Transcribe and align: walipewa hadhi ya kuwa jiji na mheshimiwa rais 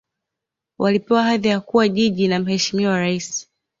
walipewa 0.79 1.23
hadhi 1.23 1.47
ya 1.47 1.59
kuwa 1.59 1.87
jiji 1.89 2.27
na 2.27 2.39
mheshimiwa 2.39 2.99
rais 2.99 3.49